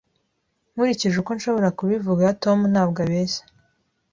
[0.73, 3.43] Nkurikije uko nshobora kubivuga, Tom ntabwo abeshya.